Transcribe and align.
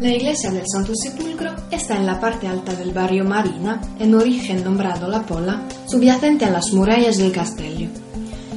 La 0.00 0.10
iglesia 0.10 0.50
del 0.50 0.64
Santo 0.66 0.92
Sepulcro 0.94 1.54
está 1.70 1.96
en 1.96 2.04
la 2.04 2.18
parte 2.18 2.48
alta 2.48 2.74
del 2.74 2.92
barrio 2.92 3.24
Marina, 3.24 3.80
en 3.98 4.14
origen 4.14 4.64
nombrado 4.64 5.08
La 5.08 5.22
Pola, 5.22 5.62
subyacente 5.86 6.44
a 6.44 6.50
las 6.50 6.72
murallas 6.72 7.16
del 7.16 7.32
Castello. 7.32 7.88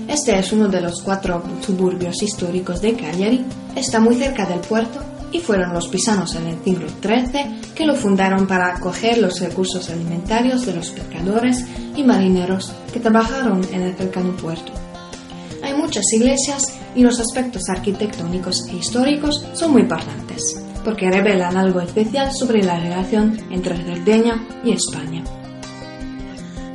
Este 0.07 0.37
es 0.37 0.51
uno 0.51 0.67
de 0.67 0.81
los 0.81 1.01
cuatro 1.03 1.43
suburbios 1.61 2.21
históricos 2.23 2.81
de 2.81 2.95
Cagliari, 2.95 3.45
está 3.75 3.99
muy 3.99 4.15
cerca 4.15 4.45
del 4.45 4.59
puerto 4.61 4.99
y 5.31 5.39
fueron 5.39 5.73
los 5.73 5.87
pisanos 5.87 6.35
en 6.35 6.47
el 6.47 6.63
siglo 6.63 6.87
XIII 7.01 7.73
que 7.75 7.85
lo 7.85 7.95
fundaron 7.95 8.47
para 8.47 8.75
acoger 8.75 9.19
los 9.19 9.39
recursos 9.39 9.89
alimentarios 9.89 10.65
de 10.65 10.73
los 10.73 10.89
pescadores 10.89 11.63
y 11.95 12.03
marineros 12.03 12.73
que 12.91 12.99
trabajaron 12.99 13.61
en 13.71 13.83
el 13.83 13.95
cercano 13.95 14.35
puerto. 14.35 14.71
Hay 15.63 15.75
muchas 15.75 16.05
iglesias 16.13 16.73
y 16.95 17.03
los 17.03 17.19
aspectos 17.19 17.63
arquitectónicos 17.69 18.67
e 18.69 18.77
históricos 18.77 19.45
son 19.53 19.73
muy 19.73 19.81
importantes, 19.83 20.26
porque 20.83 21.11
revelan 21.11 21.57
algo 21.57 21.81
especial 21.81 22.31
sobre 22.33 22.63
la 22.63 22.79
relación 22.79 23.37
entre 23.51 23.77
Cerdeña 23.77 24.43
y 24.63 24.71
España. 24.71 25.23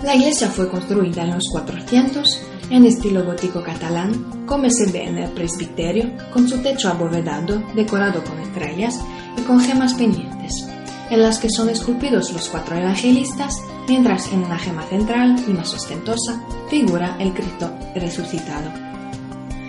La 0.02 0.16
iglesia 0.16 0.48
fue 0.48 0.68
construida 0.68 1.22
en 1.22 1.34
los 1.34 1.48
400 1.52 2.42
en 2.70 2.86
estilo 2.86 3.24
gótico 3.24 3.62
catalán, 3.62 4.46
como 4.46 4.68
se 4.70 4.90
ve 4.90 5.04
en 5.04 5.18
el 5.18 5.30
presbiterio, 5.30 6.10
con 6.32 6.48
su 6.48 6.58
techo 6.62 6.88
abovedado, 6.88 7.62
decorado 7.74 8.24
con 8.24 8.38
estrellas 8.40 8.98
y 9.36 9.42
con 9.42 9.60
gemas 9.60 9.94
pendientes, 9.94 10.66
en 11.10 11.20
las 11.20 11.38
que 11.38 11.50
son 11.50 11.68
esculpidos 11.68 12.32
los 12.32 12.48
cuatro 12.48 12.76
evangelistas, 12.76 13.60
mientras 13.86 14.32
en 14.32 14.42
una 14.42 14.58
gema 14.58 14.84
central 14.84 15.36
y 15.46 15.52
más 15.52 15.74
ostentosa 15.74 16.42
figura 16.70 17.16
el 17.18 17.34
Cristo 17.34 17.70
resucitado. 17.94 18.70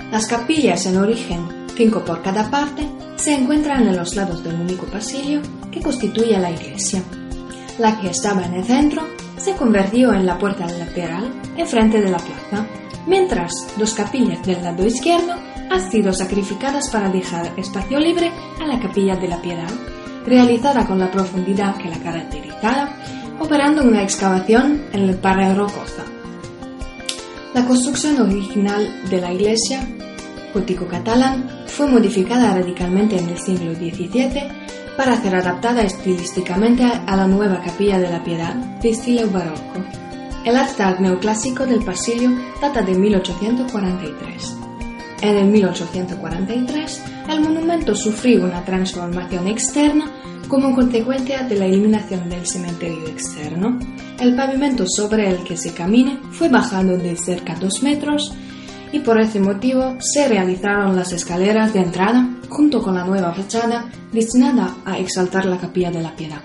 Las 0.09 0.28
capillas 0.28 0.86
en 0.86 0.97
origen, 0.97 1.62
cinco 1.76 2.04
por 2.04 2.22
cada 2.22 2.50
parte, 2.50 2.88
se 3.16 3.34
encuentran 3.34 3.88
en 3.88 3.98
los 3.98 4.16
lados 4.16 4.44
del 4.44 4.60
único 4.60 4.86
pasillo 4.86 5.42
que 5.72 5.82
constituye 5.82 6.38
la 6.40 6.52
iglesia. 6.52 7.04
La 7.80 8.00
que 8.00 8.10
estaba 8.10 8.46
en 8.46 8.54
el 8.56 8.64
centro 8.64 9.08
se 9.38 9.56
convirtió 9.56 10.14
en 10.14 10.26
la 10.26 10.38
puerta 10.38 10.68
lateral 10.68 11.32
enfrente 11.58 12.02
de 12.02 12.10
la 12.10 12.18
plaza 12.18 12.66
mientras 13.08 13.52
dos 13.78 13.94
capillas 13.94 14.46
del 14.46 14.64
lado 14.64 14.86
izquierdo 14.86 15.34
han 15.70 15.92
sido 15.92 16.14
sacrificadas 16.14 16.90
para 16.90 17.10
dejar 17.10 17.52
espacio 17.58 18.00
libre 18.00 18.32
a 18.62 18.68
la 18.68 18.80
capilla 18.80 19.16
de 19.16 19.28
la 19.28 19.42
piedad, 19.42 19.70
realizada 20.26 20.86
con 20.86 21.00
la 21.00 21.12
profundidad 21.12 21.76
que 21.78 21.90
la 21.90 21.98
caracterizaba, 21.98 22.90
operando 23.40 23.84
una 23.84 24.04
excavación 24.04 24.84
en 24.94 25.10
el 25.10 25.16
pared 25.18 25.56
rocosa. 25.56 26.04
La 27.54 27.66
construcción 27.66 28.22
original 28.22 29.10
de 29.10 29.22
la 29.22 29.34
iglesia, 29.34 29.88
gótico 30.54 30.88
catalán, 30.88 31.66
fue 31.68 31.88
modificada 31.88 32.54
radicalmente 32.54 33.18
en 33.18 33.30
el 33.30 33.38
siglo 33.38 33.73
XVII 33.73 34.64
para 34.96 35.20
ser 35.22 35.36
adaptada 35.36 35.82
estilísticamente 35.82 36.84
a 36.84 37.16
la 37.16 37.28
nueva 37.28 37.62
capilla 37.62 37.97
de 38.00 38.09
la 38.09 38.24
piedad 38.24 38.56
de 38.56 38.90
estilo 38.90 39.30
barroco. 39.30 39.84
El 40.46 40.58
altar 40.58 41.00
neoclásico 41.00 41.66
del 41.66 41.84
pasillo 41.84 42.30
data 42.62 42.81
de 42.81 42.94
1843. 42.94 44.58
En 45.22 45.38
el 45.38 45.47
1843, 45.47 47.03
el 47.30 47.41
monumento 47.41 47.96
sufrió 47.96 48.44
una 48.44 48.64
transformación 48.66 49.47
externa 49.47 50.12
como 50.50 50.75
consecuencia 50.75 51.44
de 51.44 51.56
la 51.56 51.66
eliminación 51.66 52.30
del 52.30 52.46
cementerio 52.46 53.08
externo. 53.08 53.80
El 54.20 54.35
pavimento 54.35 54.85
sobre 54.85 55.30
el 55.30 55.44
que 55.44 55.56
se 55.56 55.74
camina 55.74 56.20
fue 56.31 56.50
bajado 56.50 56.97
de 56.97 57.16
cerca 57.16 57.56
2 57.56 57.84
metros 57.84 58.35
y 58.94 59.00
por 59.00 59.20
ese 59.20 59.40
motivo 59.40 59.98
se 60.00 60.28
realizaron 60.28 60.96
las 60.96 61.12
escaleras 61.12 61.74
de 61.74 61.81
entrada 61.81 62.30
junto 62.48 62.81
con 62.81 62.94
la 62.94 63.04
nueva 63.04 63.34
fachada 63.34 63.90
destinada 64.14 64.76
a 64.86 65.00
exaltar 65.00 65.46
la 65.46 65.58
capilla 65.58 65.92
de 65.92 66.02
la 66.02 66.16
piedad. 66.16 66.42